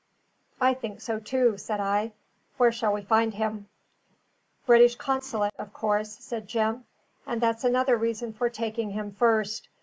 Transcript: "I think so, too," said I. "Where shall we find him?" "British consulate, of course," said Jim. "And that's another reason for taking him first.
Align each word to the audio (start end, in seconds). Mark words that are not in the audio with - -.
"I 0.59 0.73
think 0.73 0.99
so, 0.99 1.19
too," 1.19 1.59
said 1.59 1.79
I. 1.79 2.13
"Where 2.57 2.71
shall 2.71 2.91
we 2.91 3.03
find 3.03 3.35
him?" 3.35 3.67
"British 4.65 4.95
consulate, 4.95 5.53
of 5.59 5.73
course," 5.73 6.09
said 6.13 6.47
Jim. 6.47 6.85
"And 7.27 7.39
that's 7.39 7.63
another 7.65 7.97
reason 7.97 8.33
for 8.33 8.49
taking 8.49 8.89
him 8.89 9.11
first. 9.11 9.69